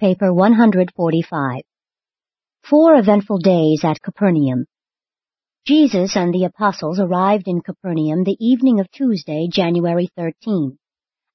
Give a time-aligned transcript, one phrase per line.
[0.00, 1.62] Paper 145.
[2.68, 4.66] Four eventful days at Capernaum.
[5.68, 10.76] Jesus and the apostles arrived in Capernaum the evening of Tuesday, January 13.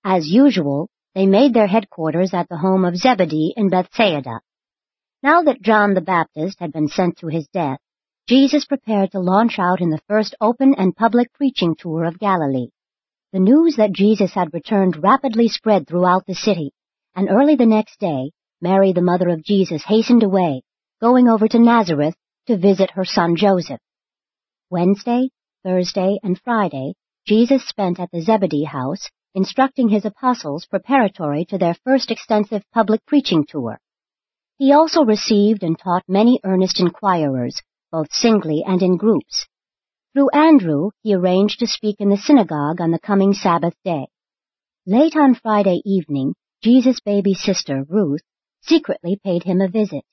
[0.04, 4.42] As usual, they made their headquarters at the home of Zebedee in Bethsaida.
[5.24, 7.80] Now that John the Baptist had been sent to his death,
[8.28, 12.72] Jesus prepared to launch out in the first open and public preaching tour of Galilee.
[13.32, 16.74] The news that Jesus had returned rapidly spread throughout the city,
[17.16, 18.32] and early the next day,
[18.62, 20.64] Mary, the mother of Jesus, hastened away,
[21.00, 22.16] going over to Nazareth
[22.48, 23.80] to visit her son Joseph.
[24.70, 25.30] Wednesday,
[25.64, 26.94] Thursday, and Friday,
[27.26, 33.06] Jesus spent at the Zebedee house, instructing his apostles preparatory to their first extensive public
[33.06, 33.80] preaching tour.
[34.58, 37.62] He also received and taught many earnest inquirers,
[37.94, 39.48] both singly and in groups.
[40.14, 44.08] Through Andrew, he arranged to speak in the synagogue on the coming Sabbath day.
[44.86, 48.22] Late on Friday evening, Jesus' baby sister, Ruth,
[48.62, 50.04] secretly paid him a visit.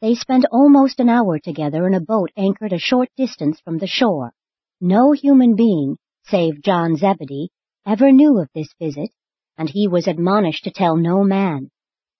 [0.00, 3.86] They spent almost an hour together in a boat anchored a short distance from the
[3.86, 4.32] shore.
[4.80, 7.50] No human being, save John Zebedee,
[7.86, 9.10] ever knew of this visit,
[9.56, 11.70] and he was admonished to tell no man.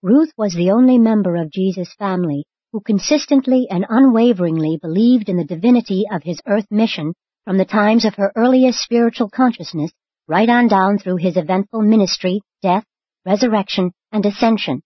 [0.02, 5.44] Ruth was the only member of Jesus' family who consistently and unwaveringly believed in the
[5.44, 9.90] divinity of his earth mission from the times of her earliest spiritual consciousness
[10.28, 12.84] right on down through his eventful ministry, death,
[13.24, 14.82] resurrection, and ascension.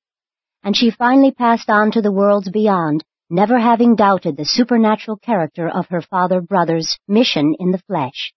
[0.63, 5.69] And she finally passed on to the worlds beyond, never having doubted the supernatural character
[5.69, 8.33] of her father brother's mission in the flesh.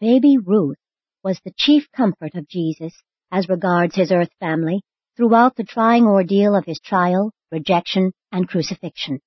[0.00, 0.78] Baby Ruth
[1.22, 2.94] was the chief comfort of Jesus
[3.30, 4.80] as regards his earth family
[5.16, 9.20] throughout the trying ordeal of his trial, rejection, and crucifixion.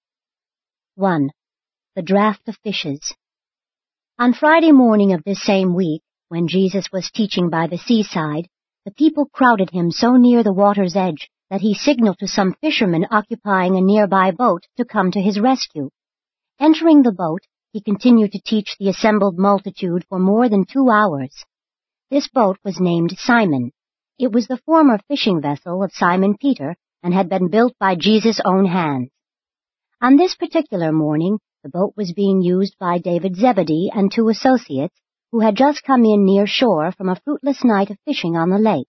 [0.96, 1.30] 1.
[1.96, 3.14] The Draught of Fishes
[4.18, 8.48] On Friday morning of this same week, when Jesus was teaching by the seaside,
[8.86, 13.06] the people crowded him so near the water's edge that he signaled to some fishermen
[13.12, 15.90] occupying a nearby boat to come to his rescue.
[16.60, 17.42] Entering the boat,
[17.72, 21.46] he continued to teach the assembled multitude for more than two hours.
[22.12, 23.72] This boat was named Simon.
[24.18, 28.42] It was the former fishing vessel of Simon Peter and had been built by Jesus'
[28.44, 29.10] own hands.
[30.02, 35.00] On this particular morning, the boat was being used by David Zebedee and two associates
[35.32, 38.60] who had just come in near shore from a fruitless night of fishing on the
[38.60, 38.89] lake.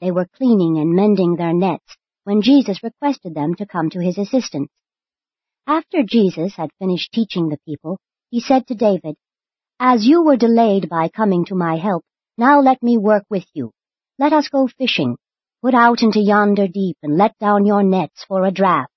[0.00, 4.18] They were cleaning and mending their nets when Jesus requested them to come to his
[4.18, 4.70] assistance.
[5.66, 7.98] After Jesus had finished teaching the people,
[8.30, 9.16] he said to David,
[9.78, 12.04] As you were delayed by coming to my help,
[12.36, 13.70] now let me work with you.
[14.18, 15.16] Let us go fishing.
[15.62, 18.88] Put out into yonder deep and let down your nets for a draught.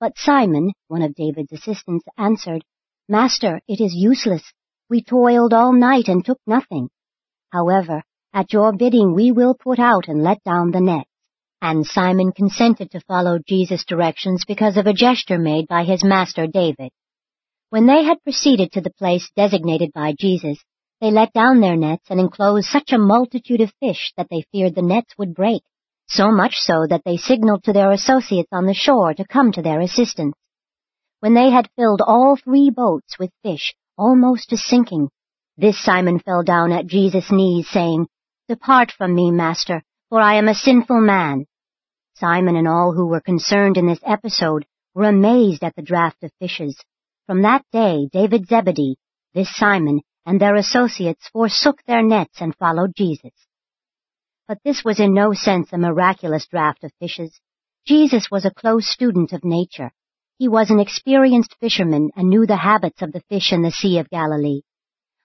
[0.00, 2.64] But Simon, one of David's assistants, answered,
[3.08, 4.42] Master, it is useless.
[4.88, 6.88] We toiled all night and took nothing.
[7.52, 8.02] However,
[8.34, 11.08] at your bidding we will put out and let down the nets.
[11.62, 16.46] And Simon consented to follow Jesus' directions because of a gesture made by his master
[16.46, 16.90] David.
[17.70, 20.58] When they had proceeded to the place designated by Jesus,
[21.00, 24.74] they let down their nets and enclosed such a multitude of fish that they feared
[24.74, 25.62] the nets would break
[26.06, 29.62] so much so that they signaled to their associates on the shore to come to
[29.62, 30.34] their assistance.
[31.20, 35.08] When they had filled all three boats with fish, almost to sinking,
[35.56, 38.06] this Simon fell down at Jesus' knees, saying,
[38.46, 41.46] Depart from me, Master, for I am a sinful man.
[42.16, 46.30] Simon and all who were concerned in this episode were amazed at the draught of
[46.38, 46.76] fishes.
[47.26, 48.98] From that day, David Zebedee,
[49.32, 53.32] this Simon, and their associates forsook their nets and followed Jesus.
[54.46, 57.40] But this was in no sense a miraculous draught of fishes.
[57.86, 59.90] Jesus was a close student of nature.
[60.36, 64.00] He was an experienced fisherman and knew the habits of the fish in the Sea
[64.00, 64.60] of Galilee.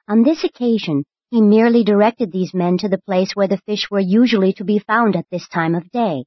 [0.07, 4.00] On this occasion, he merely directed these men to the place where the fish were
[4.00, 6.26] usually to be found at this time of day.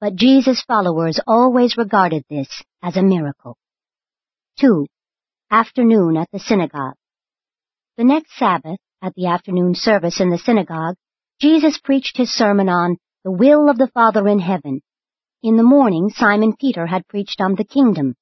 [0.00, 2.48] But Jesus' followers always regarded this
[2.82, 3.56] as a miracle.
[4.60, 4.86] 2.
[5.50, 6.94] Afternoon at the synagogue.
[7.96, 10.96] The next Sabbath, at the afternoon service in the synagogue,
[11.40, 14.80] Jesus preached his sermon on the will of the Father in heaven.
[15.42, 18.14] In the morning, Simon Peter had preached on the kingdom.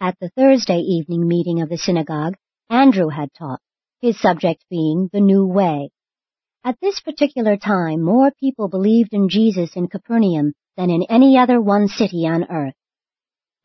[0.00, 2.34] At the Thursday evening meeting of the synagogue,
[2.68, 3.60] Andrew had taught,
[4.00, 5.90] his subject being the new way.
[6.64, 11.60] At this particular time, more people believed in Jesus in Capernaum than in any other
[11.60, 12.74] one city on earth.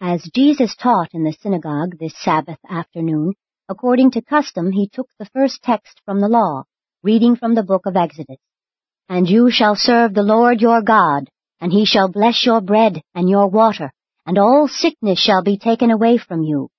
[0.02, 3.34] As Jesus taught in the synagogue this Sabbath afternoon,
[3.70, 6.64] according to custom, he took the first text from the law,
[7.04, 8.38] reading from the book of Exodus.
[9.08, 11.30] And you shall serve the Lord your God,
[11.62, 13.92] and he shall bless your bread and your water,
[14.26, 16.70] and all sickness shall be taken away from you.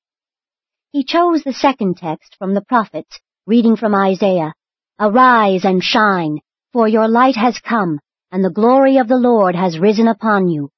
[0.93, 4.55] He chose the second text from the prophets, reading from Isaiah,
[4.99, 6.39] Arise and shine,
[6.73, 8.01] for your light has come,
[8.33, 10.71] and the glory of the Lord has risen upon you.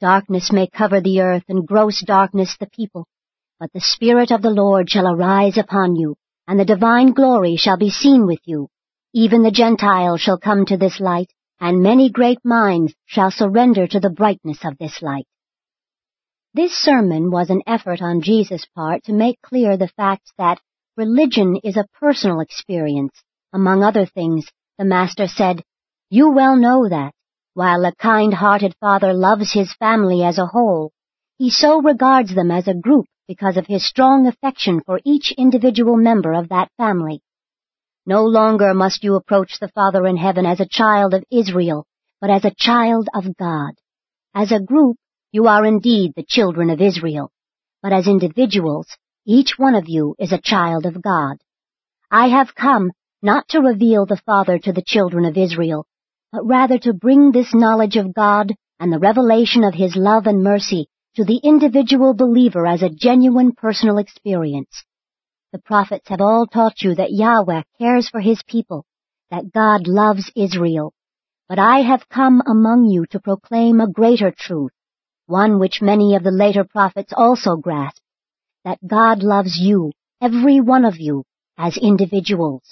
[0.00, 3.08] Darkness may cover the earth and gross darkness the people,
[3.58, 6.14] but the Spirit of the Lord shall arise upon you,
[6.46, 8.68] and the divine glory shall be seen with you.
[9.12, 13.98] Even the Gentiles shall come to this light, and many great minds shall surrender to
[13.98, 15.26] the brightness of this light.
[16.52, 20.60] This sermon was an effort on Jesus' part to make clear the fact that
[20.96, 23.12] religion is a personal experience.
[23.52, 24.46] Among other things,
[24.78, 25.62] the Master said,
[26.10, 27.12] You well know that,
[27.54, 30.92] while a kind-hearted father loves his family as a whole,
[31.38, 35.96] he so regards them as a group because of his strong affection for each individual
[35.96, 37.20] member of that family.
[38.06, 41.86] No longer must you approach the Father in heaven as a child of Israel,
[42.20, 43.72] but as a child of God.
[44.34, 44.96] As a group,
[45.32, 47.30] you are indeed the children of Israel,
[47.82, 48.86] but as individuals,
[49.26, 51.38] each one of you is a child of God.
[52.10, 52.90] I have come
[53.22, 55.86] not to reveal the Father to the children of Israel,
[56.30, 60.42] but rather to bring this knowledge of God and the revelation of His love and
[60.42, 64.84] mercy to the individual believer as a genuine personal experience.
[65.52, 68.84] The prophets have all taught you that Yahweh cares for his people,
[69.30, 70.92] that God loves Israel.
[71.48, 74.72] But I have come among you to proclaim a greater truth,
[75.26, 78.00] one which many of the later prophets also grasped,
[78.64, 81.24] that God loves you, every one of you,
[81.58, 82.62] as individuals.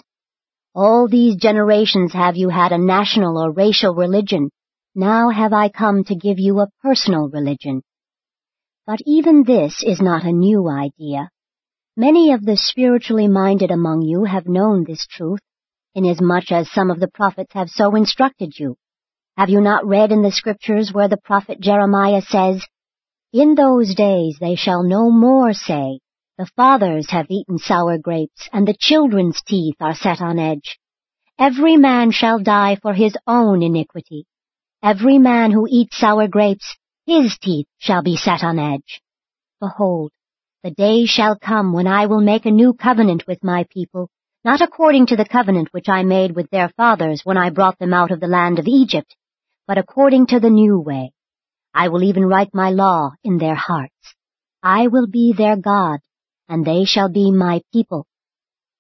[0.75, 4.51] All these generations have you had a national or racial religion.
[4.95, 7.83] Now have I come to give you a personal religion.
[8.87, 11.29] But even this is not a new idea.
[11.97, 15.41] Many of the spiritually minded among you have known this truth,
[15.95, 18.77] inasmuch as some of the prophets have so instructed you.
[19.37, 22.65] Have you not read in the scriptures where the prophet Jeremiah says,
[23.33, 26.01] In those days they shall no more say,
[26.37, 30.79] The fathers have eaten sour grapes, and the children's teeth are set on edge.
[31.39, 34.27] Every man shall die for his own iniquity.
[34.83, 36.77] Every man who eats sour grapes
[37.07, 39.01] his teeth shall be set on edge.
[39.61, 40.13] Behold,
[40.63, 44.11] the day shall come when I will make a new covenant with my people,
[44.45, 47.95] not according to the covenant which I made with their fathers when I brought them
[47.95, 49.17] out of the land of Egypt,
[49.67, 51.13] but according to the new way.
[51.75, 54.15] I will even write my law in their hearts.
[54.63, 56.01] I will be their God,
[56.49, 58.07] and they shall be my people.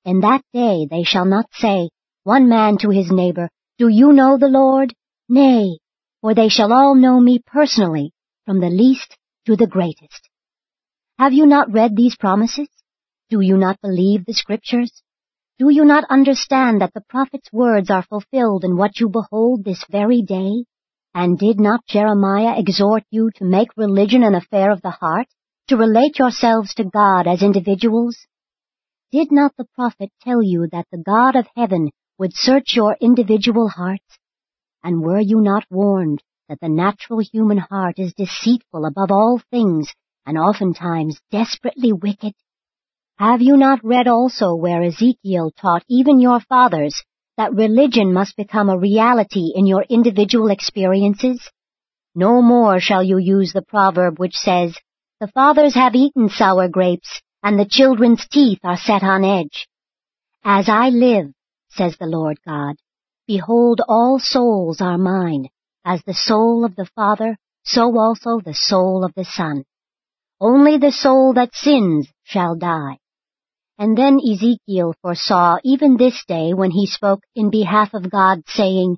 [0.04, 1.90] In that day they shall not say,
[2.24, 3.48] one man to his neighbor,
[3.78, 4.94] Do you know the Lord?
[5.28, 5.78] Nay,
[6.20, 8.12] for they shall all know me personally,
[8.44, 9.16] from the least
[9.46, 10.28] to the greatest.
[11.18, 12.68] Have you not read these promises?
[13.30, 15.02] Do you not believe the scriptures?
[15.58, 19.84] Do you not understand that the prophet's words are fulfilled in what you behold this
[19.90, 20.64] very day?
[21.14, 25.28] And did not Jeremiah exhort you to make religion an affair of the heart,
[25.68, 28.16] to relate yourselves to God as individuals?
[29.10, 33.68] Did not the prophet tell you that the God of heaven would search your individual
[33.68, 34.18] hearts
[34.84, 39.92] and were you not warned that the natural human heart is deceitful above all things
[40.26, 42.34] and oftentimes desperately wicked?
[43.16, 47.02] Have you not read also where Ezekiel taught even your fathers
[47.42, 51.50] that religion must become a reality in your individual experiences?
[52.14, 54.76] No more shall you use the proverb which says,
[55.18, 59.66] The fathers have eaten sour grapes, and the children's teeth are set on edge.
[60.44, 61.32] As I live,
[61.68, 62.76] says the Lord God,
[63.26, 65.48] Behold, all souls are mine,
[65.84, 69.64] as the soul of the Father, so also the soul of the Son.
[70.40, 72.98] Only the soul that sins shall die.
[73.82, 78.96] And then Ezekiel foresaw even this day when he spoke in behalf of God, saying,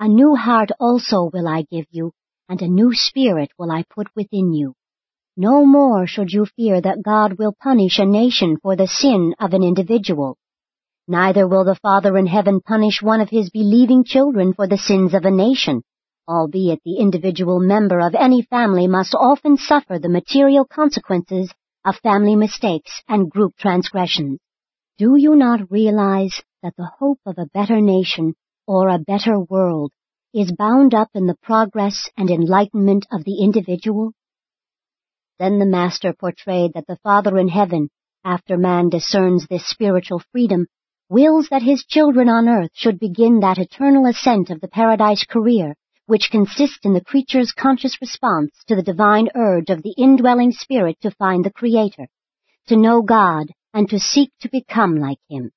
[0.00, 2.10] A new heart also will I give you,
[2.48, 4.72] and a new spirit will I put within you.
[5.36, 9.52] No more should you fear that God will punish a nation for the sin of
[9.52, 10.38] an individual.
[11.06, 15.12] Neither will the Father in heaven punish one of his believing children for the sins
[15.12, 15.82] of a nation,
[16.26, 21.52] albeit the individual member of any family must often suffer the material consequences
[21.84, 24.38] of family mistakes and group transgressions.
[24.96, 28.34] Do you not realize that the hope of a better nation
[28.66, 29.92] or a better world
[30.32, 34.12] is bound up in the progress and enlightenment of the individual?
[35.38, 37.90] Then the Master portrayed that the Father in heaven,
[38.24, 40.66] after man discerns this spiritual freedom,
[41.08, 45.74] wills that his children on earth should begin that eternal ascent of the paradise career,
[46.06, 50.96] which consists in the creature's conscious response to the divine urge of the indwelling spirit
[51.00, 52.06] to find the Creator,
[52.68, 55.50] to know God, and to seek to become like Him.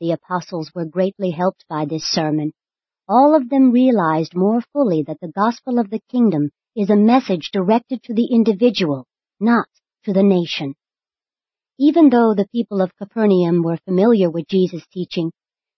[0.00, 2.52] The apostles were greatly helped by this sermon.
[3.08, 7.50] All of them realized more fully that the gospel of the kingdom is a message
[7.52, 9.06] directed to the individual,
[9.40, 9.66] not
[10.04, 10.74] to the nation.
[11.78, 15.32] Even though the people of Capernaum were familiar with Jesus' teaching,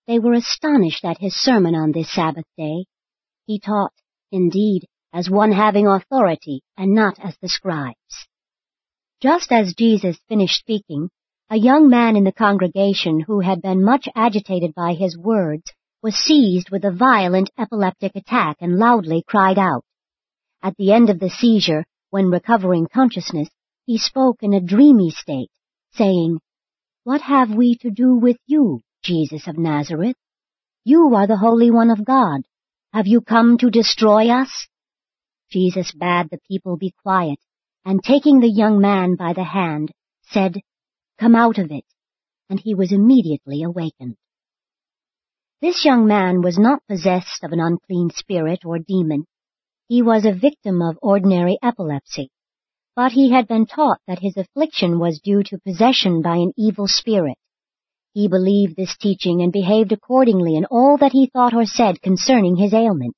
[0.07, 2.85] they were astonished at his sermon on this Sabbath day.
[3.51, 3.93] He taught,
[4.31, 8.29] indeed, as one having authority and not as the scribes.
[9.21, 11.11] Just as Jesus finished speaking,
[11.51, 15.65] a young man in the congregation who had been much agitated by his words
[16.01, 19.85] was seized with a violent epileptic attack and loudly cried out.
[20.63, 23.49] At the end of the seizure, when recovering consciousness,
[23.85, 25.51] he spoke in a dreamy state,
[25.95, 26.39] saying,
[27.03, 30.15] What have we to do with you, Jesus of Nazareth?
[30.85, 32.43] You are the Holy One of God.
[32.93, 34.67] Have you come to destroy us?
[35.53, 37.39] Jesus bade the people be quiet,
[37.85, 39.93] and taking the young man by the hand,
[40.23, 40.61] said,
[41.19, 41.85] Come out of it.
[42.49, 44.17] And he was immediately awakened.
[45.61, 49.25] This young man was not possessed of an unclean spirit or demon.
[49.87, 52.31] He was a victim of ordinary epilepsy,
[52.97, 56.89] but he had been taught that his affliction was due to possession by an evil
[56.89, 57.39] spirit.
[58.13, 62.57] He believed this teaching and behaved accordingly in all that he thought or said concerning
[62.57, 63.15] his ailment.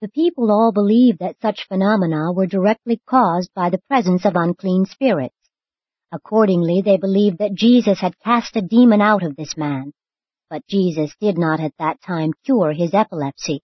[0.00, 4.86] The people all believed that such phenomena were directly caused by the presence of unclean
[4.86, 5.34] spirits.
[6.12, 9.92] Accordingly, they believed that Jesus had cast a demon out of this man.
[10.48, 13.62] But Jesus did not at that time cure his epilepsy.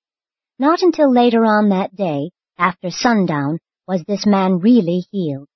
[0.58, 5.48] Not until later on that day, after sundown, was this man really healed.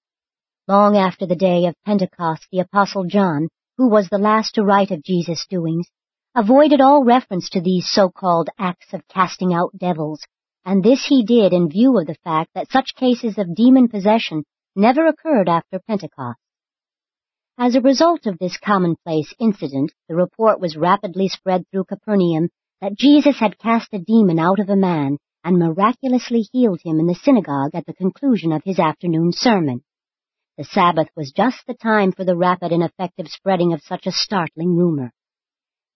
[0.69, 3.49] Long after the day of Pentecost, the Apostle John,
[3.81, 5.89] who was the last to write of Jesus' doings,
[6.37, 10.21] avoided all reference to these so-called acts of casting out devils,
[10.67, 14.43] and this he did in view of the fact that such cases of demon possession
[14.77, 16.37] never occurred after Pentecost.
[17.57, 22.51] As a result of this commonplace incident, the report was rapidly spread through Capernaum
[22.83, 27.07] that Jesus had cast a demon out of a man and miraculously healed him in
[27.07, 29.81] the synagogue at the conclusion of his afternoon sermon.
[30.61, 34.13] The Sabbath was just the time for the rapid and effective spreading of such a
[34.13, 35.11] startling rumor.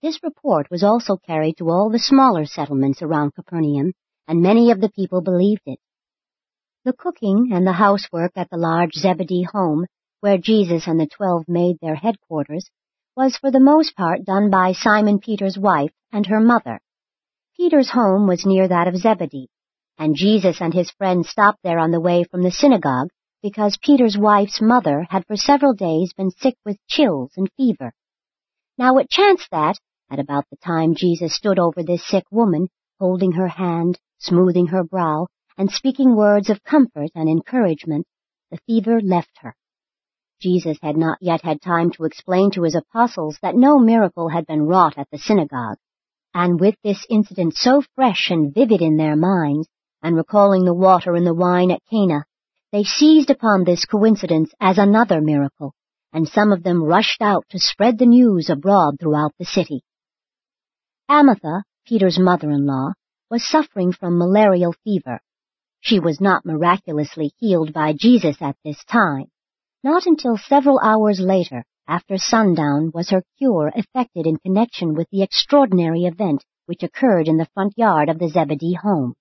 [0.00, 3.92] This report was also carried to all the smaller settlements around Capernaum,
[4.26, 5.78] and many of the people believed it.
[6.86, 9.84] The cooking and the housework at the large Zebedee home,
[10.20, 12.64] where Jesus and the twelve made their headquarters,
[13.14, 16.80] was for the most part done by Simon Peter's wife and her mother.
[17.54, 19.50] Peter's home was near that of Zebedee,
[19.98, 23.10] and Jesus and his friends stopped there on the way from the synagogue
[23.44, 27.92] because Peter's wife's mother had for several days been sick with chills and fever.
[28.78, 29.76] Now it chanced that,
[30.10, 34.82] at about the time Jesus stood over this sick woman, holding her hand, smoothing her
[34.82, 35.26] brow,
[35.58, 38.06] and speaking words of comfort and encouragement,
[38.50, 39.54] the fever left her.
[40.40, 44.46] Jesus had not yet had time to explain to his apostles that no miracle had
[44.46, 45.76] been wrought at the synagogue,
[46.32, 49.68] and with this incident so fresh and vivid in their minds,
[50.02, 52.24] and recalling the water and the wine at Cana,
[52.74, 55.72] they seized upon this coincidence as another miracle,
[56.12, 59.80] and some of them rushed out to spread the news abroad throughout the city.
[61.08, 62.90] Amatha, Peter's mother-in-law,
[63.30, 65.20] was suffering from malarial fever.
[65.78, 69.26] She was not miraculously healed by Jesus at this time.
[69.84, 75.22] Not until several hours later, after sundown was her cure effected in connection with the
[75.22, 79.14] extraordinary event which occurred in the front yard of the Zebedee home.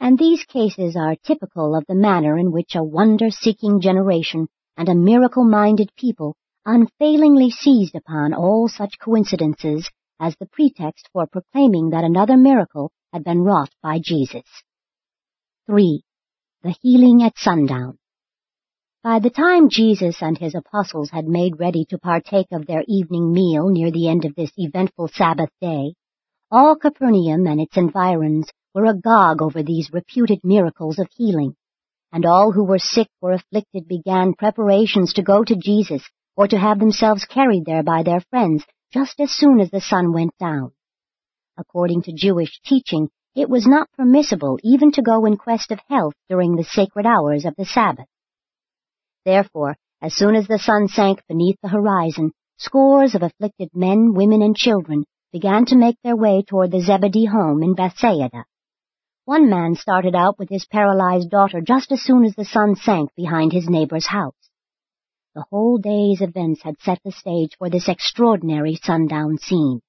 [0.00, 4.94] And these cases are typical of the manner in which a wonder-seeking generation and a
[4.94, 12.38] miracle-minded people unfailingly seized upon all such coincidences as the pretext for proclaiming that another
[12.38, 14.44] miracle had been wrought by Jesus.
[15.66, 16.02] 3.
[16.62, 17.98] The healing at sundown.
[19.02, 23.32] By the time Jesus and his apostles had made ready to partake of their evening
[23.32, 25.94] meal near the end of this eventful Sabbath day,
[26.50, 31.54] all Capernaum and its environs were agog over these reputed miracles of healing,
[32.12, 36.02] and all who were sick or afflicted began preparations to go to Jesus
[36.36, 40.12] or to have themselves carried there by their friends just as soon as the sun
[40.12, 40.72] went down.
[41.56, 46.14] According to Jewish teaching, it was not permissible even to go in quest of health
[46.28, 48.06] during the sacred hours of the Sabbath.
[49.24, 54.42] Therefore, as soon as the sun sank beneath the horizon, scores of afflicted men, women,
[54.42, 58.44] and children began to make their way toward the Zebedee home in Bethsaida.
[59.30, 63.14] One man started out with his paralyzed daughter just as soon as the sun sank
[63.14, 64.50] behind his neighbor's house.
[65.36, 69.82] The whole day's events had set the stage for this extraordinary sundown scene.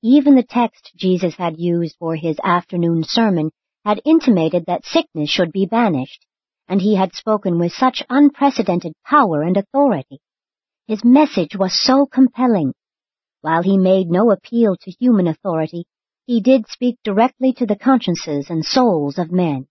[0.00, 3.50] Even the text Jesus had used for his afternoon sermon
[3.84, 6.24] had intimated that sickness should be banished,
[6.68, 10.20] and he had spoken with such unprecedented power and authority.
[10.86, 12.74] His message was so compelling.
[13.40, 15.84] While he made no appeal to human authority,
[16.26, 19.66] he did speak directly to the consciences and souls of men.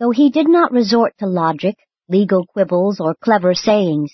[0.00, 1.76] Though he did not resort to logic,
[2.08, 4.12] legal quibbles, or clever sayings,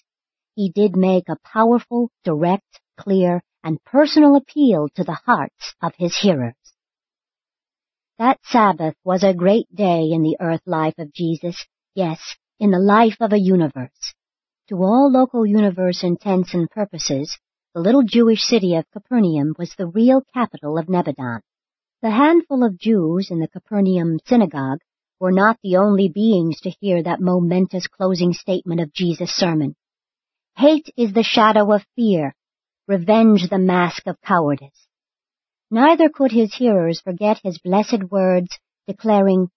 [0.55, 6.17] he did make a powerful, direct, clear, and personal appeal to the hearts of his
[6.17, 6.55] hearers.
[8.19, 11.57] That Sabbath was a great day in the earth life of Jesus,
[11.95, 12.21] yes,
[12.61, 14.15] in the life of a universe.
[14.69, 17.37] To all local universe intents and purposes,
[17.75, 21.41] the little Jewish city of Capernaum was the real capital of Nebadon.
[22.05, 24.81] The handful of Jews in the Capernaum synagogue
[25.19, 29.75] were not the only beings to hear that momentous closing statement of Jesus' sermon.
[30.55, 32.35] Hate is the shadow of fear,
[32.87, 34.87] revenge the mask of cowardice.
[35.71, 39.49] Neither could his hearers forget his blessed words declaring,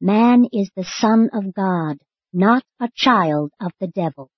[0.00, 1.98] Man is the Son of God,
[2.32, 4.28] not a child of the devil.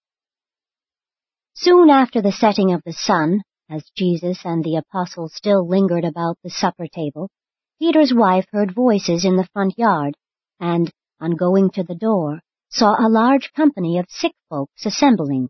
[1.54, 3.40] Soon after the setting of the sun,
[3.71, 7.30] as Jesus and the apostles still lingered about the supper table,
[7.78, 10.16] Peter's wife heard voices in the front yard,
[10.61, 10.90] and,
[11.21, 12.40] on going to the door,
[12.71, 15.49] saw a large company of sick folks assembling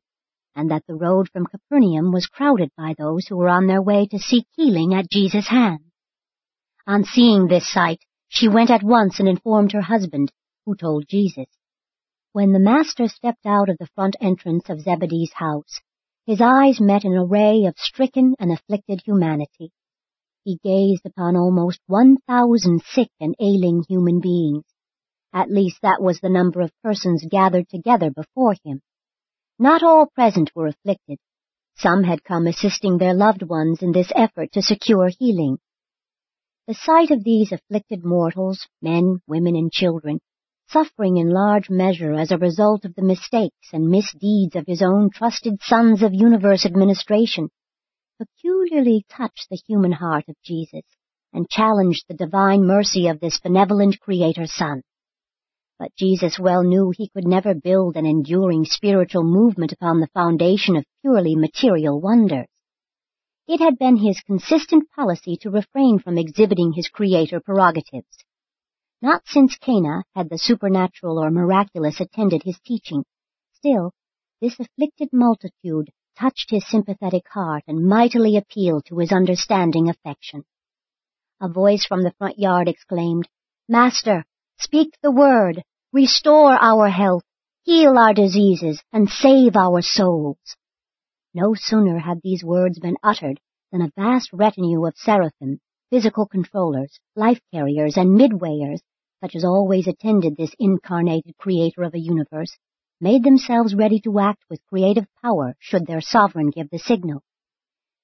[0.56, 4.06] and that the road from Capernaum was crowded by those who were on their way
[4.06, 5.80] to seek healing at Jesus' hand.
[6.86, 10.30] On seeing this sight, she went at once and informed her husband,
[10.64, 11.46] who told Jesus.
[12.32, 15.80] When the master stepped out of the front entrance of Zebedee's house,
[16.26, 19.72] his eyes met an array of stricken and afflicted humanity.
[20.44, 24.64] He gazed upon almost one thousand sick and ailing human beings.
[25.32, 28.82] At least that was the number of persons gathered together before him.
[29.58, 31.18] Not all present were afflicted.
[31.76, 35.56] Some had come assisting their loved ones in this effort to secure healing.
[36.66, 40.20] The sight of these afflicted mortals, men, women, and children,
[40.68, 45.08] suffering in large measure as a result of the mistakes and misdeeds of his own
[45.08, 47.48] trusted sons of universe administration,
[48.18, 50.84] peculiarly touched the human heart of Jesus
[51.32, 54.82] and challenged the divine mercy of this benevolent Creator Son.
[55.78, 60.76] But Jesus well knew he could never build an enduring spiritual movement upon the foundation
[60.76, 62.46] of purely material wonders.
[63.48, 68.24] It had been his consistent policy to refrain from exhibiting his creator prerogatives.
[69.02, 73.04] Not since Cana had the supernatural or miraculous attended his teaching.
[73.52, 73.92] Still,
[74.40, 80.44] this afflicted multitude touched his sympathetic heart and mightily appealed to his understanding affection.
[81.40, 83.28] A voice from the front yard exclaimed,
[83.68, 84.24] Master,
[84.58, 87.24] Speak the word, restore our health,
[87.64, 90.56] heal our diseases, and save our souls.
[91.34, 93.40] No sooner had these words been uttered
[93.72, 95.58] than a vast retinue of seraphim,
[95.90, 98.80] physical controllers, life carriers, and midwayers,
[99.20, 102.56] such as always attended this incarnated creator of a universe,
[103.04, 107.22] made themselves ready to act with creative power should their sovereign give the signal.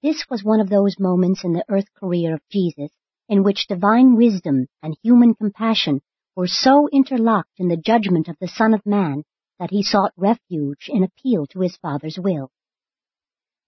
[0.03, 2.91] This was one of those moments in the earth career of Jesus
[3.27, 6.03] in which divine wisdom and human compassion
[6.37, 9.23] were so interlocked in the judgment of the Son of Man
[9.59, 12.51] that he sought refuge in appeal to his Father's will.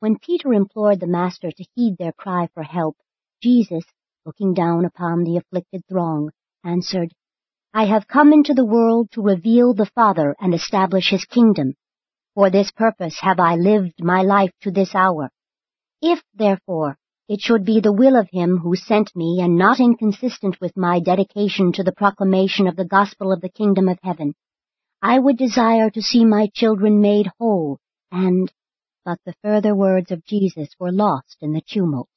[0.00, 2.98] When Peter implored the Master to heed their cry for help,
[3.42, 3.84] Jesus,
[4.26, 6.30] looking down upon the afflicted throng,
[6.62, 7.14] answered,
[7.74, 11.72] I have come into the world to reveal the Father and establish his kingdom.
[12.34, 15.30] For this purpose have I lived my life to this hour.
[16.02, 16.98] If, therefore,
[17.30, 21.00] it should be the will of him who sent me and not inconsistent with my
[21.00, 24.34] dedication to the proclamation of the gospel of the kingdom of heaven.
[25.00, 27.78] I would desire to see my children made whole,
[28.10, 28.52] and,
[29.06, 32.08] but the further words of Jesus were lost in the tumult.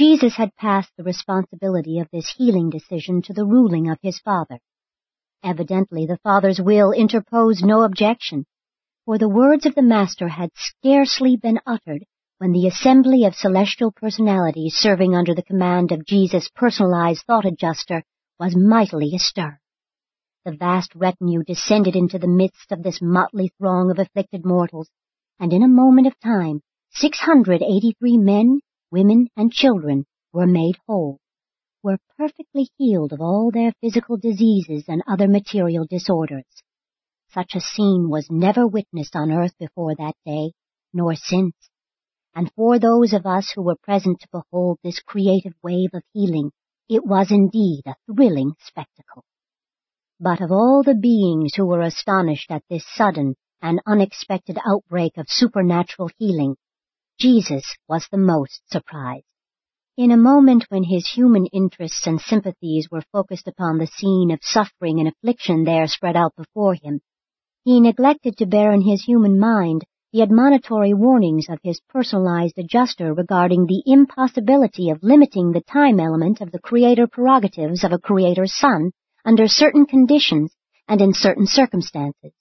[0.00, 4.58] Jesus had passed the responsibility of this healing decision to the ruling of his Father.
[5.44, 8.46] Evidently the Father's will interposed no objection,
[9.04, 12.06] for the words of the Master had scarcely been uttered
[12.38, 18.02] when the assembly of celestial personalities serving under the command of Jesus' personalized thought adjuster
[18.38, 19.60] was mightily astir.
[20.46, 24.88] The vast retinue descended into the midst of this motley throng of afflicted mortals,
[25.38, 28.60] and in a moment of time, 683 men,
[28.90, 31.18] women, and children were made whole,
[31.82, 36.62] were perfectly healed of all their physical diseases and other material disorders.
[37.28, 40.52] Such a scene was never witnessed on earth before that day,
[40.92, 41.54] nor since
[42.34, 46.52] and for those of us who were present to behold this creative wave of healing,
[46.88, 49.24] it was indeed a thrilling spectacle.
[50.20, 55.26] But of all the beings who were astonished at this sudden and unexpected outbreak of
[55.28, 56.56] supernatural healing,
[57.20, 59.26] Jesus was the most surprised.
[59.98, 64.38] In a moment when his human interests and sympathies were focused upon the scene of
[64.40, 67.00] suffering and affliction there spread out before him,
[67.62, 73.12] he neglected to bear in his human mind the admonitory warnings of his personalized adjuster
[73.12, 78.56] regarding the impossibility of limiting the time element of the creator prerogatives of a creator's
[78.56, 78.92] son
[79.26, 80.54] under certain conditions
[80.88, 82.32] and in certain circumstances.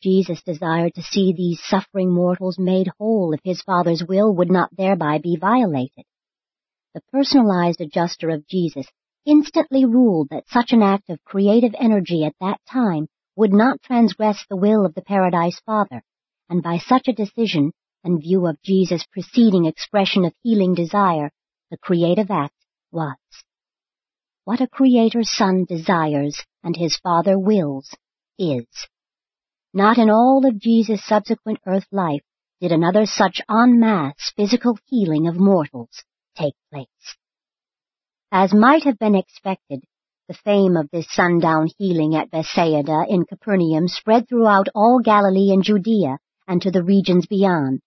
[0.00, 4.74] Jesus desired to see these suffering mortals made whole if his Father's will would not
[4.76, 6.04] thereby be violated.
[6.94, 8.86] The personalized adjuster of Jesus
[9.24, 14.44] instantly ruled that such an act of creative energy at that time would not transgress
[14.48, 16.02] the will of the Paradise Father,
[16.48, 21.30] and by such a decision, in view of Jesus' preceding expression of healing desire,
[21.70, 22.54] the creative act
[22.90, 23.16] was.
[24.44, 27.94] What a Creator's Son desires and his Father wills
[28.38, 28.66] is.
[29.72, 32.24] Not in all of Jesus' subsequent earth life
[32.60, 36.02] did another such en masse physical healing of mortals
[36.34, 37.16] take place.
[38.32, 39.84] As might have been expected,
[40.26, 45.62] the fame of this sundown healing at Bethsaida in Capernaum spread throughout all Galilee and
[45.62, 47.80] Judea and to the regions beyond.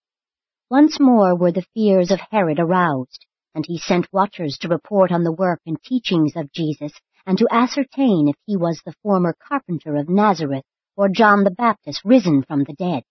[0.70, 5.26] Once more were the fears of Herod aroused, and he sent watchers to report on
[5.26, 6.94] the work and teachings of Jesus
[7.26, 10.64] and to ascertain if he was the former carpenter of Nazareth
[10.96, 13.04] or John the Baptist risen from the dead.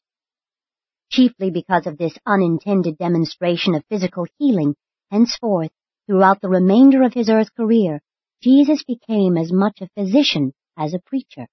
[1.11, 4.75] Chiefly because of this unintended demonstration of physical healing,
[5.11, 5.71] henceforth,
[6.07, 8.01] throughout the remainder of his earth career,
[8.43, 11.47] Jesus became as much a physician as a preacher.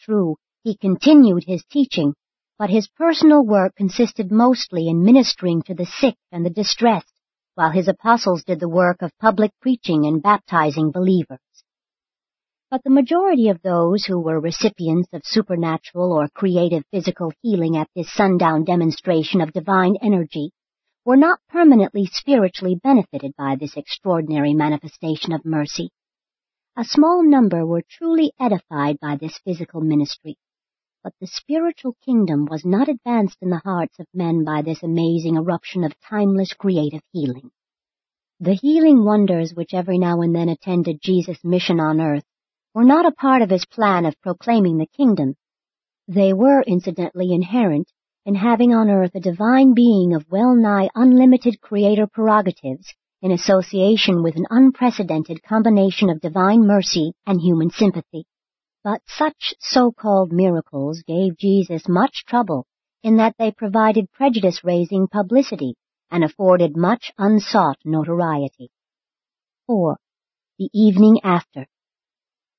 [0.00, 2.14] True, he continued his teaching,
[2.58, 7.12] but his personal work consisted mostly in ministering to the sick and the distressed,
[7.54, 11.40] while his apostles did the work of public preaching and baptizing believers.
[12.74, 17.88] But the majority of those who were recipients of supernatural or creative physical healing at
[17.94, 20.50] this sundown demonstration of divine energy
[21.04, 25.90] were not permanently spiritually benefited by this extraordinary manifestation of mercy.
[26.76, 30.36] A small number were truly edified by this physical ministry,
[31.04, 35.36] but the spiritual kingdom was not advanced in the hearts of men by this amazing
[35.36, 37.52] eruption of timeless creative healing.
[38.40, 42.24] The healing wonders which every now and then attended Jesus' mission on earth
[42.74, 45.36] were not a part of his plan of proclaiming the kingdom.
[46.08, 47.88] They were incidentally inherent
[48.26, 54.22] in having on earth a divine being of well nigh unlimited creator prerogatives in association
[54.22, 58.26] with an unprecedented combination of divine mercy and human sympathy.
[58.82, 62.66] But such so-called miracles gave Jesus much trouble
[63.02, 65.76] in that they provided prejudice-raising publicity
[66.10, 68.70] and afforded much unsought notoriety.
[69.66, 69.96] 4.
[70.58, 71.66] The evening after.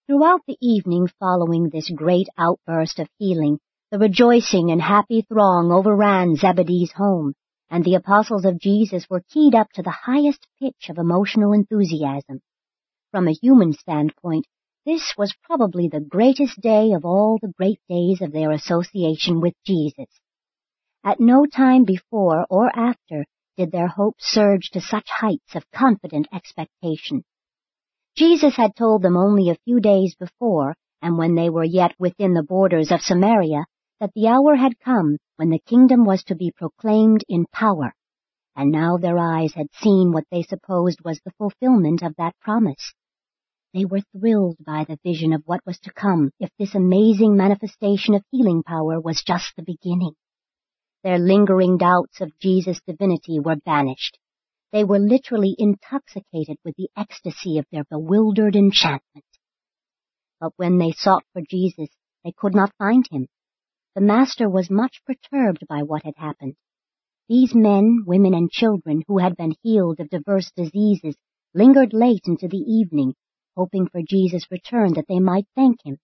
[0.07, 3.57] Throughout the evening following this great outburst of healing,
[3.89, 7.33] the rejoicing and happy throng overran Zebedee's home,
[7.71, 12.41] and the apostles of Jesus were keyed up to the highest pitch of emotional enthusiasm.
[13.09, 14.45] From a human standpoint,
[14.85, 19.55] this was probably the greatest day of all the great days of their association with
[19.65, 20.21] Jesus.
[21.03, 23.25] At no time before or after
[23.57, 27.23] did their hopes surge to such heights of confident expectation.
[28.17, 32.33] Jesus had told them only a few days before, and when they were yet within
[32.33, 33.65] the borders of Samaria,
[33.99, 37.93] that the hour had come when the kingdom was to be proclaimed in power,
[38.55, 42.93] and now their eyes had seen what they supposed was the fulfillment of that promise.
[43.73, 48.15] They were thrilled by the vision of what was to come if this amazing manifestation
[48.15, 50.13] of healing power was just the beginning.
[51.03, 54.17] Their lingering doubts of Jesus' divinity were banished.
[54.75, 59.23] They were literally intoxicated with the ecstasy of their bewildered enchantment.
[60.41, 61.87] But when they sought for Jesus,
[62.25, 63.27] they could not find him.
[63.95, 66.55] The Master was much perturbed by what had happened.
[67.29, 71.15] These men, women, and children who had been healed of diverse diseases
[71.53, 73.13] lingered late into the evening
[73.55, 75.99] hoping for Jesus' return that they might thank him.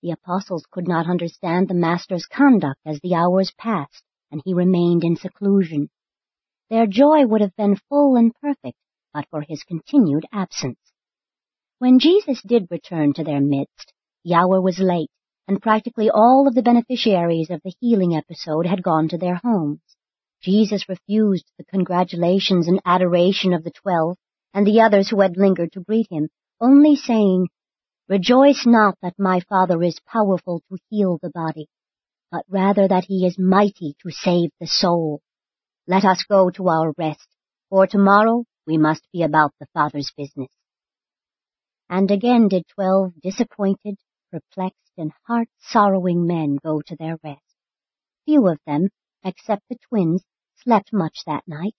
[0.00, 5.02] The apostles could not understand the Master's conduct as the hours passed, and he remained
[5.02, 5.90] in seclusion.
[6.70, 8.76] Their joy would have been full and perfect
[9.12, 10.78] but for his continued absence.
[11.78, 13.92] When Jesus did return to their midst,
[14.32, 15.10] hour was late,
[15.48, 19.80] and practically all of the beneficiaries of the healing episode had gone to their homes.
[20.42, 24.16] Jesus refused the congratulations and adoration of the twelve
[24.54, 26.28] and the others who had lingered to greet him,
[26.60, 27.48] only saying,
[28.08, 31.68] Rejoice not that my Father is powerful to heal the body,
[32.30, 35.20] but rather that he is mighty to save the soul.
[35.86, 37.26] Let us go to our rest,
[37.68, 40.50] for tomorrow we must be about the Father's business.
[41.88, 43.96] And again did twelve disappointed,
[44.30, 47.42] perplexed, and heart-sorrowing men go to their rest.
[48.24, 48.90] Few of them,
[49.24, 50.22] except the twins,
[50.62, 51.74] slept much that night,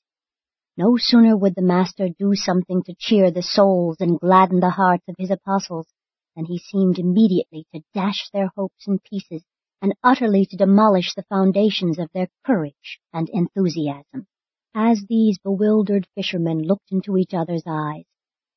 [0.76, 5.04] no sooner would the Master do something to cheer the souls and gladden the hearts
[5.08, 5.88] of his apostles
[6.36, 9.44] than he seemed immediately to dash their hopes in pieces
[9.82, 14.28] and utterly to demolish the foundations of their courage and enthusiasm.
[14.76, 18.06] As these bewildered fishermen looked into each other's eyes,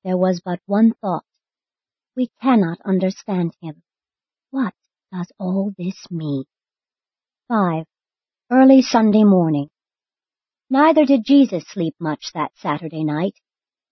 [0.04, 1.24] there was but one thought.
[2.14, 3.82] We cannot understand him.
[4.50, 4.74] What
[5.10, 6.44] does all this mean?
[7.48, 7.84] 5.
[8.52, 9.70] Early Sunday morning.
[10.70, 13.34] Neither did Jesus sleep much that Saturday night.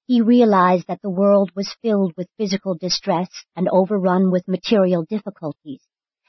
[0.07, 5.83] he realized that the world was filled with physical distress and overrun with material difficulties,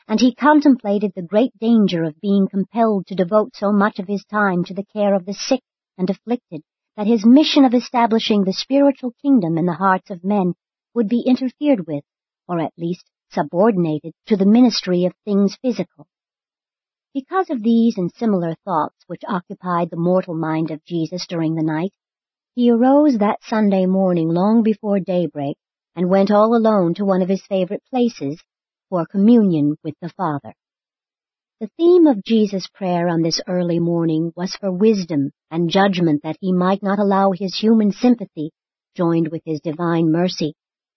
[0.07, 4.23] and he contemplated the great danger of being compelled to devote so much of his
[4.25, 5.61] time to the care of the sick
[5.97, 6.61] and afflicted
[6.97, 10.53] that his mission of establishing the spiritual kingdom in the hearts of men
[10.93, 12.03] would be interfered with,
[12.47, 16.05] or at least subordinated to the ministry of things physical.
[17.13, 21.63] Because of these and similar thoughts which occupied the mortal mind of Jesus during the
[21.63, 21.93] night,
[22.55, 25.57] he arose that Sunday morning long before daybreak
[25.95, 28.43] and went all alone to one of his favorite places
[28.93, 30.53] for communion with the Father.
[31.59, 36.37] The theme of Jesus' prayer on this early morning was for wisdom and judgment that
[36.39, 38.51] he might not allow his human sympathy,
[38.95, 40.53] joined with his divine mercy,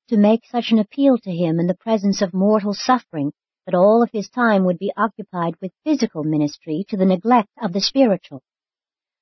[0.08, 3.32] to make such an appeal to him in the presence of mortal suffering
[3.64, 7.72] that all of his time would be occupied with physical ministry to the neglect of
[7.72, 8.42] the spiritual.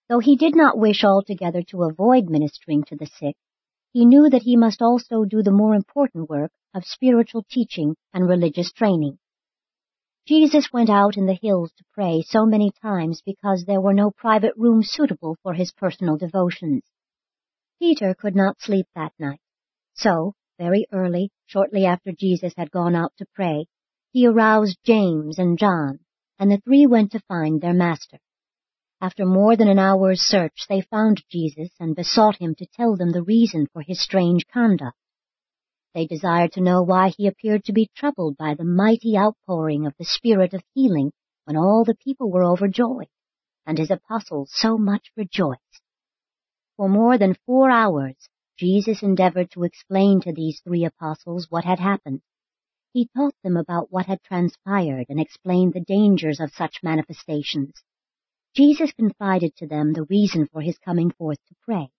[0.09, 3.37] Though he did not wish altogether to avoid ministering to the sick,
[3.93, 8.29] he knew that he must also do the more important work of spiritual teaching and
[8.29, 9.19] religious training.
[10.27, 14.11] Jesus went out in the hills to pray so many times because there were no
[14.11, 16.83] private rooms suitable for his personal devotions.
[17.79, 19.41] Peter could not sleep that night,
[19.95, 23.67] so, very early, shortly after Jesus had gone out to pray,
[24.11, 26.01] he aroused James and John,
[26.39, 28.19] and the three went to find their master.
[29.01, 33.11] After more than an hour's search, they found Jesus and besought him to tell them
[33.11, 34.97] the reason for his strange conduct.
[35.95, 39.95] They desired to know why he appeared to be troubled by the mighty outpouring of
[39.97, 41.13] the Spirit of healing
[41.45, 43.07] when all the people were overjoyed,
[43.65, 45.83] and his apostles so much rejoiced.
[46.77, 48.29] For more than four hours,
[48.59, 52.23] Jesus endeavored to explain to these three apostles what had happened.
[52.93, 57.85] He taught them about what had transpired and explained the dangers of such manifestations.
[58.57, 61.93] Jesus confided to them the reason for his coming forth to pray.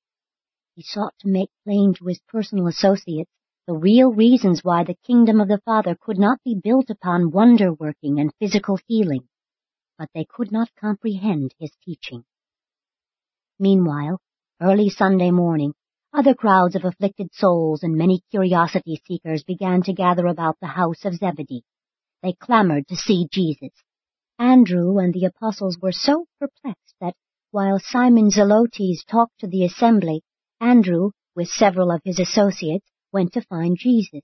[0.75, 3.31] He sought to make plain to his personal associates
[3.67, 7.73] the real reasons why the kingdom of the Father could not be built upon wonder
[7.73, 9.27] working and physical healing,
[9.97, 12.23] but they could not comprehend his teaching.
[13.57, 14.19] Meanwhile,
[14.61, 15.73] early Sunday morning,
[16.13, 21.03] other crowds of afflicted souls and many curiosity seekers began to gather about the house
[21.03, 21.63] of Zebedee.
[22.21, 23.71] They clamored to see Jesus.
[24.37, 27.15] Andrew and the apostles were so perplexed that
[27.51, 30.21] while Simon Zelotes talked to the assembly,
[30.59, 34.23] Andrew, with several of his associates, went to find Jesus.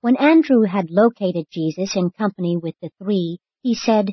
[0.00, 4.10] When Andrew had located Jesus in company with the three, he said,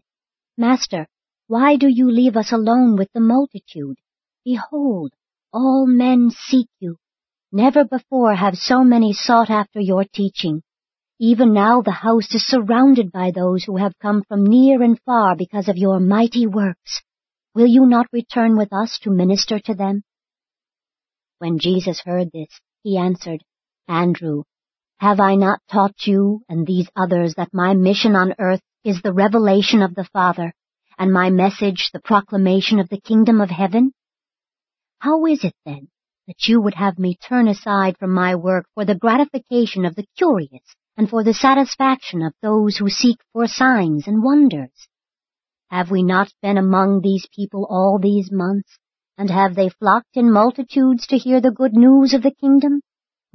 [0.55, 1.07] Master,
[1.47, 3.97] why do you leave us alone with the multitude?
[4.45, 5.13] Behold,
[5.51, 6.97] all men seek you.
[7.51, 10.62] Never before have so many sought after your teaching.
[11.19, 15.36] Even now the house is surrounded by those who have come from near and far
[15.36, 17.01] because of your mighty works.
[17.55, 20.03] Will you not return with us to minister to them?
[21.39, 22.49] When Jesus heard this,
[22.83, 23.41] he answered,
[23.88, 24.43] Andrew,
[24.97, 29.13] have I not taught you and these others that my mission on earth is the
[29.13, 30.54] revelation of the Father,
[30.97, 33.93] and my message the proclamation of the kingdom of heaven?
[35.00, 35.88] How is it then
[36.28, 40.06] that you would have me turn aside from my work for the gratification of the
[40.17, 44.88] curious and for the satisfaction of those who seek for signs and wonders.
[45.69, 48.78] Have we not been among these people all these months,
[49.17, 52.82] and have they flocked in multitudes to hear the good news of the kingdom?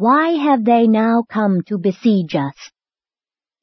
[0.04, 2.56] Why have they now come to besiege us?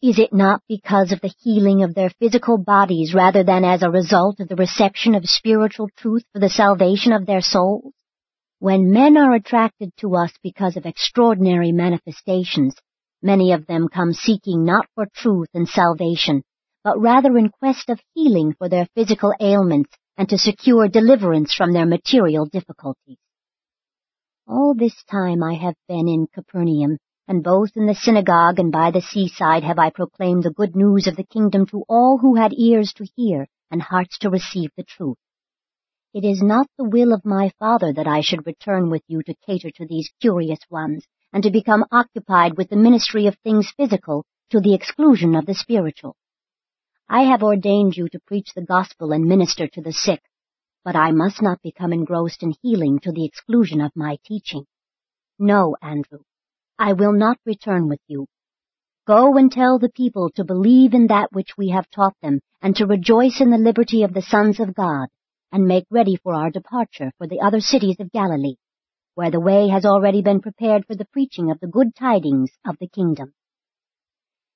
[0.01, 3.89] Is it not because of the healing of their physical bodies rather than as a
[3.89, 7.93] result of the reception of spiritual truth for the salvation of their souls?
[8.59, 12.75] When men are attracted to us because of extraordinary manifestations,
[13.21, 16.41] Many of them come seeking not for truth and salvation,
[16.85, 21.73] but rather in quest of healing for their physical ailments and to secure deliverance from
[21.73, 23.17] their material difficulties.
[24.51, 28.89] All this time I have been in Capernaum, and both in the synagogue and by
[28.89, 32.51] the seaside have I proclaimed the good news of the kingdom to all who had
[32.53, 35.19] ears to hear and hearts to receive the truth.
[36.15, 39.35] It is not the will of my Father that I should return with you to
[39.45, 44.25] cater to these curious ones, and to become occupied with the ministry of things physical
[44.49, 46.15] to the exclusion of the spiritual.
[47.07, 50.23] I have ordained you to preach the gospel and minister to the sick,
[50.83, 54.65] but I must not become engrossed in healing to the exclusion of my teaching.
[55.37, 56.19] No, Andrew,
[56.77, 58.27] I will not return with you.
[59.07, 62.75] Go and tell the people to believe in that which we have taught them, and
[62.75, 65.07] to rejoice in the liberty of the sons of God,
[65.51, 68.55] and make ready for our departure for the other cities of Galilee
[69.19, 72.77] where the way has already been prepared for the preaching of the good tidings of
[72.79, 73.33] the kingdom.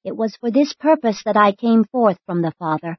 [0.06, 2.96] It was for this purpose that I came forth from the Father.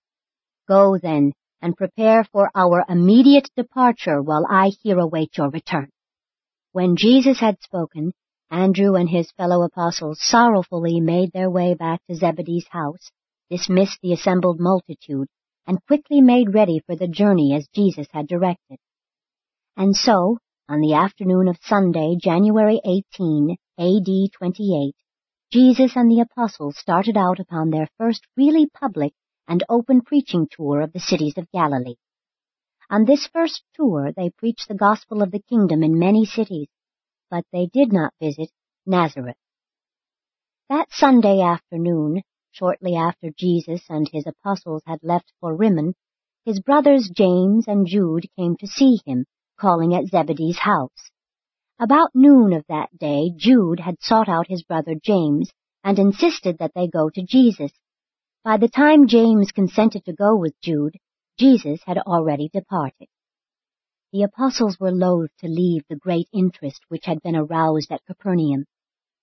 [0.68, 1.32] Go then,
[1.64, 5.88] and prepare for our immediate departure while I here await your return.
[6.72, 8.12] When Jesus had spoken,
[8.50, 13.11] Andrew and his fellow apostles sorrowfully made their way back to Zebedee's house,
[13.48, 15.27] dismissed the assembled multitude,
[15.66, 18.77] and quickly made ready for the journey as Jesus had directed.
[19.74, 20.37] And so,
[20.68, 24.94] on the afternoon of Sunday, January 18, AD 28,
[25.50, 29.14] Jesus and the apostles started out upon their first really public
[29.48, 31.96] and open preaching tour of the cities of Galilee.
[32.90, 36.68] On this first tour they preached the gospel of the kingdom in many cities,
[37.30, 38.50] but they did not visit
[38.87, 39.37] Nazareth.
[40.68, 45.94] That Sunday afternoon, shortly after Jesus and his apostles had left for Rimmon,
[46.44, 49.24] his brothers James and Jude came to see him
[49.59, 51.11] calling at Zebedee's house.
[51.80, 55.50] About noon of that day, Jude had sought out his brother James
[55.83, 57.72] and insisted that they go to Jesus.
[58.44, 60.96] By the time James consented to go with Jude,
[61.38, 63.09] Jesus had already departed.
[64.12, 68.66] The apostles were loath to leave the great interest which had been aroused at Capernaum.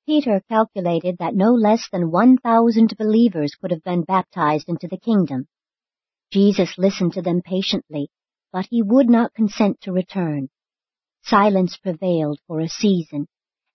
[0.06, 5.46] Peter calculated that no less than 1,000 believers could have been baptized into the kingdom.
[6.32, 8.10] Jesus listened to them patiently
[8.52, 10.50] but he would not consent to return.
[11.24, 13.28] Silence prevailed for a season,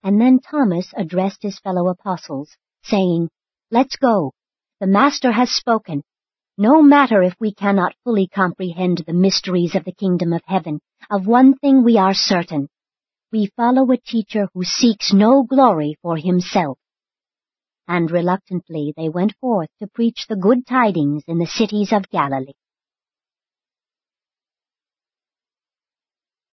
[0.02, 3.28] and then Thomas addressed his fellow apostles, saying,
[3.70, 4.32] Let's go.
[4.78, 6.02] The Master has spoken.
[6.58, 11.26] No matter if we cannot fully comprehend the mysteries of the kingdom of heaven, of
[11.26, 12.68] one thing we are certain.
[13.32, 16.78] We follow a teacher who seeks no glory for himself.
[17.88, 22.52] And reluctantly they went forth to preach the good tidings in the cities of Galilee.